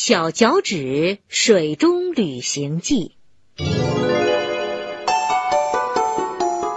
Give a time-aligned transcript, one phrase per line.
[0.00, 3.16] 小脚趾水中旅行记》。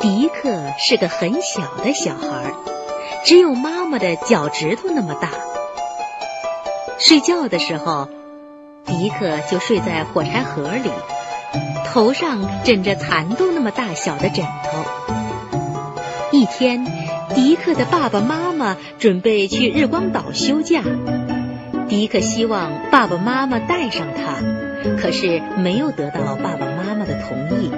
[0.00, 2.52] 迪克是个很小的小孩，
[3.24, 5.30] 只有妈妈的脚趾头那么大。
[6.98, 8.08] 睡觉的时候，
[8.84, 10.90] 迪克就睡在火柴盒里，
[11.86, 15.56] 头上枕着蚕豆那么大小的枕头。
[16.32, 16.84] 一天，
[17.32, 20.82] 迪克的爸爸妈妈准备去日光岛休假。
[21.88, 24.42] 迪克希望爸爸妈妈带上他，
[25.00, 27.70] 可是没有得到爸爸妈妈的同意。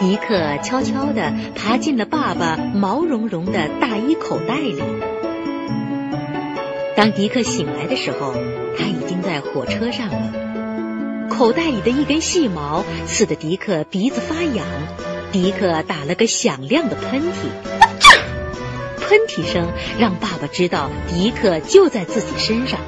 [0.00, 4.82] 迪克悄悄地爬进了爸爸毛茸茸的大衣口袋里。
[6.96, 8.32] 当迪克醒来的时候，
[8.76, 11.28] 他已经在火车上了。
[11.30, 14.66] 口袋里的一根细毛刺得迪克鼻子发痒，
[15.30, 17.77] 迪克打了个响亮的喷嚏。
[19.08, 22.78] 喷嚏声让爸爸知道迪克就在自己身上。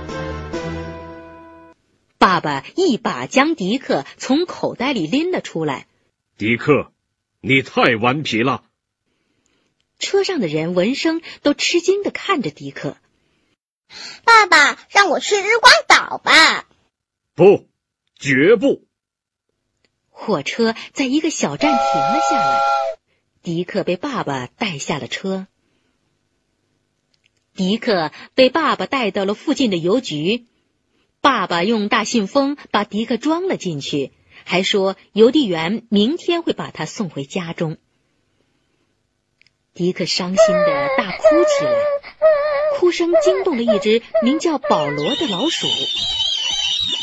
[2.19, 5.87] 爸爸一把将迪克从口袋里拎了出来。
[6.37, 6.93] 迪克，
[7.41, 8.65] 你太顽皮了。
[9.99, 12.99] 车上的人闻声都吃惊的看着迪克。
[14.25, 16.67] 爸爸，让我去日光岛吧。
[17.35, 17.67] 不，
[18.19, 18.87] 绝不。
[20.11, 22.61] 火车在一个小站停了下来，
[23.43, 25.47] 迪克被爸爸带下了车。
[27.61, 30.47] 迪克被爸爸带到了附近的邮局，
[31.21, 34.13] 爸爸用大信封把迪克装了进去，
[34.45, 37.77] 还说邮递员明天会把他送回家中。
[39.75, 41.73] 迪克伤心的大哭起来，
[42.79, 45.67] 哭声惊动了一只名叫保罗的老鼠。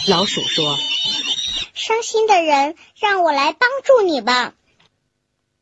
[0.08, 0.75] 老鼠说
[1.75, 4.55] ：“伤心的人，让我来帮助你吧。”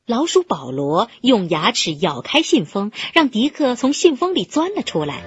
[0.08, 5.24] 老鼠保罗用牙齿咬开信封，让迪克从信封里钻了出来。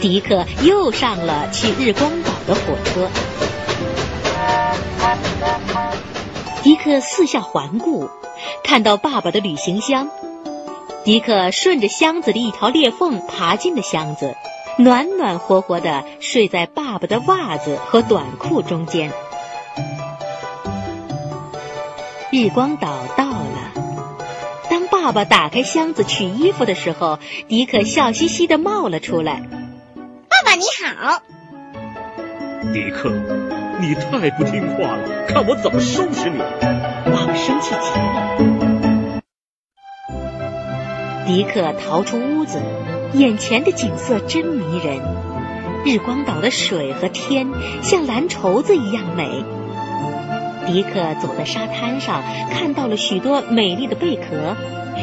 [0.00, 3.10] 迪克又上了去日光岛的火车。
[6.62, 8.08] 迪克四下环顾，
[8.64, 10.08] 看到爸爸的旅行箱。
[11.04, 14.34] 迪克顺着箱子的一条裂缝爬进了箱子，
[14.78, 19.12] 暖暖和和的睡在爸爸的袜子和短裤中间。
[22.30, 23.01] 日光岛。
[25.02, 27.18] 爸爸打开箱子取衣服的时候，
[27.48, 29.42] 迪克笑嘻嘻的冒了出来。
[29.96, 31.20] 爸爸你好，
[32.72, 33.10] 迪克，
[33.80, 36.38] 你太不听话了，看我怎么收拾你！
[36.38, 39.20] 爸爸生气极了。
[41.26, 42.62] 迪克逃出屋子，
[43.12, 45.00] 眼前的景色真迷人，
[45.84, 47.48] 日光岛的水和天
[47.82, 49.44] 像蓝绸子一样美。
[50.66, 54.56] 迪克走在沙滩上，看到了许多美丽的贝壳，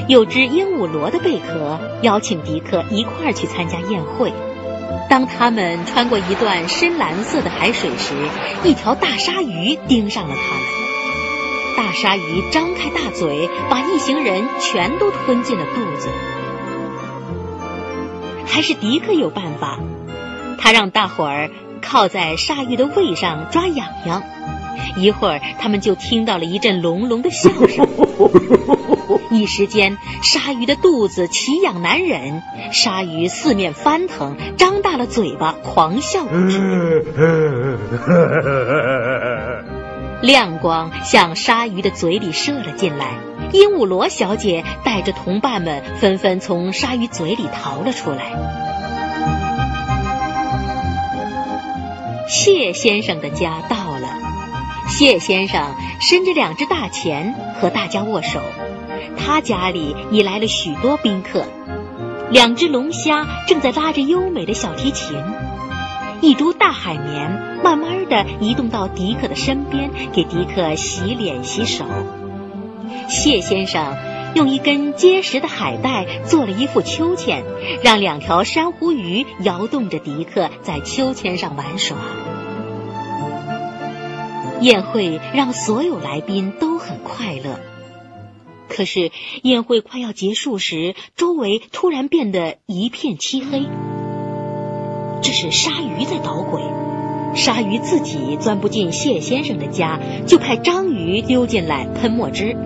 [0.07, 4.33] 有只鹦鹉螺的贝壳邀请迪克一块儿去参加宴会。
[5.09, 8.13] 当他们穿过一段深蓝色的海水时，
[8.63, 10.63] 一条大鲨鱼盯上了他们。
[11.77, 16.09] 大鲨鱼张开大嘴，把一行人全都吞进了肚子。
[18.45, 19.79] 还是迪克有办法，
[20.59, 21.49] 他让大伙儿
[21.81, 24.21] 靠在鲨鱼的胃上抓痒痒。
[24.95, 27.87] 一会儿，他们就听到了一阵隆隆的笑声。
[29.31, 32.41] 一时间，鲨鱼的肚子奇痒难忍，
[32.71, 36.59] 鲨鱼四面翻腾，张大了嘴巴，狂笑不止。
[40.21, 43.19] 亮光向鲨鱼的嘴里射了进来，
[43.53, 48.33] 鹦鹉螺小姐带着同伴们纷纷从鲨鱼嘴里逃了出来。
[52.27, 54.28] 谢先生的家到了。
[54.89, 58.41] 谢先生伸着两只大钳和大家握手，
[59.17, 61.45] 他家里已来了许多宾客。
[62.31, 65.15] 两只龙虾正在拉着优美的小提琴，
[66.21, 71.85] 一株大海绵慢慢的移动到迪克的身边，给迪克洗脸洗手。
[73.07, 73.95] 谢先生
[74.33, 77.43] 用一根结实的海带做了一副秋千，
[77.83, 81.95] 让两条珊瑚鱼摇动着迪克在秋千上玩耍。
[84.61, 87.59] 宴会让所有来宾都很快乐，
[88.67, 89.11] 可是
[89.41, 93.65] 宴会快要结束时，周围突然变得一片漆黑。
[95.21, 96.61] 这是鲨鱼在捣鬼，
[97.35, 102.57] 鲨鱼自己钻不进谢先生的家，就派章鱼溜进来喷墨汁。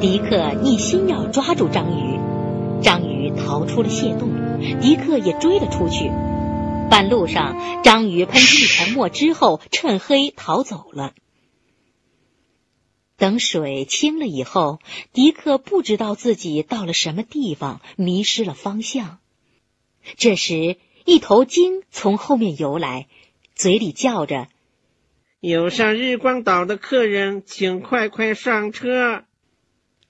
[0.00, 2.18] 迪克一心要抓住章鱼，
[2.82, 4.30] 章鱼逃出了蟹洞，
[4.80, 6.10] 迪克也追了出去。
[6.88, 11.14] 半路上，章鱼喷出一团墨汁后，趁黑逃走了。
[13.16, 14.78] 等水清了以后，
[15.12, 19.18] 迪克不知道自己到了什么地方，迷失了方向。
[20.16, 23.08] 这时，一头鲸从后面游来，
[23.54, 24.48] 嘴里叫着
[25.40, 29.24] ：“有上日光岛的客人，请快快上车。”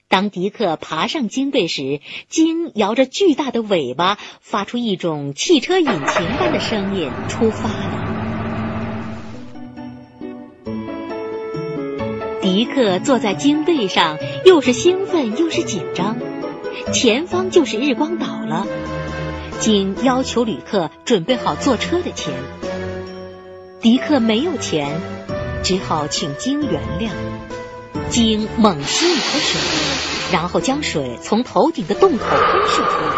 [0.09, 1.99] 当迪克爬上鲸背时，
[2.29, 8.07] 鲸摇着巨大的尾巴，发出一种汽车引擎般的声音，出发了。
[12.41, 16.17] 迪克坐在鲸背上，又是兴奋又是紧张。
[16.93, 18.65] 前方就是日光岛了。
[19.59, 22.33] 鲸要求旅客准备好坐车的钱。
[23.81, 25.01] 迪克没有钱，
[25.63, 27.11] 只好请鲸原谅。
[28.09, 29.61] 鲸猛吸一口水，
[30.31, 33.13] 然后将水从头顶的洞口喷射出来。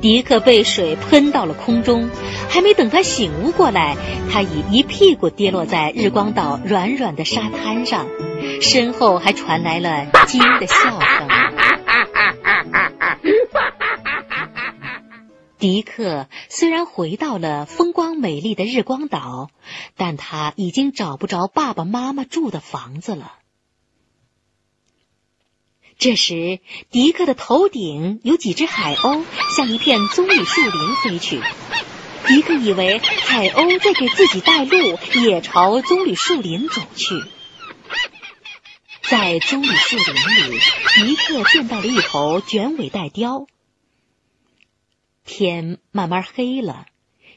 [0.00, 2.10] 迪克被水喷到了空中，
[2.50, 3.96] 还没等他醒悟过来，
[4.30, 8.06] 他已一屁股跌落在日光岛软软的沙滩上，
[8.60, 11.28] 身后还传来了鲸的笑声。
[15.58, 19.48] 迪克虽然回到了风光美丽的日光岛，
[19.96, 23.32] 但他已经找不着爸爸妈妈住的房子了。
[25.98, 26.60] 这时，
[26.90, 29.24] 迪克的头顶有几只海鸥
[29.56, 31.40] 向一片棕榈树林飞去。
[32.26, 37.22] 迪克以为海鸥在给自己带路，也朝棕榈树林走去。
[39.02, 40.58] 在棕榈树林里，
[40.94, 43.46] 迪克见到了一头卷尾带雕。
[45.24, 46.86] 天慢慢黑了，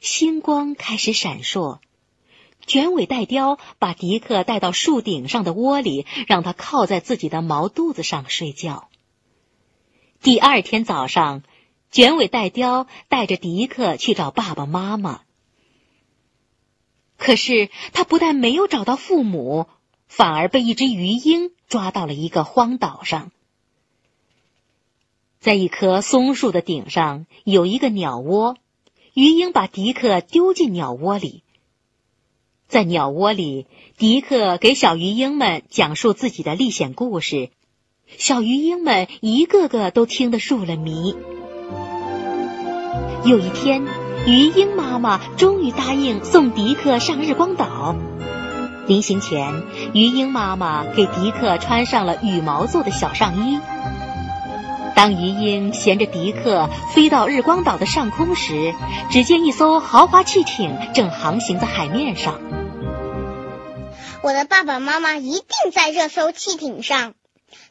[0.02, 1.80] 星光开始闪烁。
[2.68, 8.90] 卷尾带貂把迪克带到树顶上的窝里，让他靠在自己的毛肚子上睡觉。
[10.22, 11.44] 第二天早上，
[11.92, 15.22] 卷尾带貂带着迪克去找爸爸妈妈。
[17.18, 19.68] 可是他不但没有找到父母，
[20.08, 23.32] 反而被一只鱼鹰抓到了一个荒岛上。
[25.40, 28.58] 在一棵松树的顶上有一个鸟窝，
[29.14, 31.44] 鱼鹰把迪克丢进鸟窝里。
[32.68, 33.66] 在鸟窝里，
[33.98, 37.50] 迪克给小鱼鹰们讲述自己的历险故事，
[38.18, 41.16] 小鱼鹰们一个个都听得入了迷。
[43.24, 43.86] 有一天，
[44.26, 47.96] 鱼鹰妈妈终于答应送迪克上日光岛。
[48.86, 53.60] 临行前，鱼鹰妈妈给迪克穿上了羽毛做的小上衣。
[54.96, 58.74] 当鱼鹰衔着迪克飞到日光岛的上空时，
[59.12, 62.40] 只见一艘豪华汽艇正航行在海面上。
[64.22, 67.14] 我的爸爸妈妈一定在这艘汽艇上，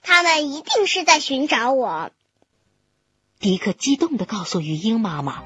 [0.03, 2.11] 他们一定是在寻找我。
[3.41, 5.43] 迪克激动地告诉鱼鹰妈妈。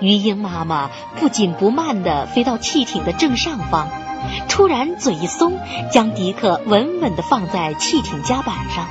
[0.00, 3.88] 鱼鹰妈妈不紧不慢地飞到汽艇的正上方，
[4.48, 5.58] 突然嘴一松，
[5.92, 8.88] 将迪克稳稳地放在汽艇甲板上。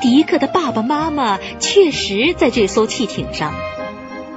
[0.00, 3.52] 迪克的爸爸妈妈确实在这艘汽艇上。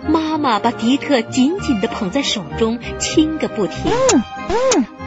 [0.07, 3.92] 妈妈把迪克紧紧的捧在手中，亲个不停。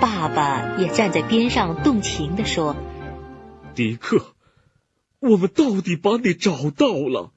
[0.00, 2.76] 爸爸也站在边上动情地说
[3.74, 4.34] ：“迪克，
[5.20, 7.30] 我们到底把你找到了。”